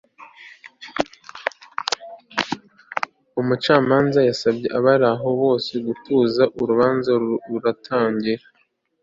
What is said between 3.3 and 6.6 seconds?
Umucamanza yasabye abari aho bose gutuza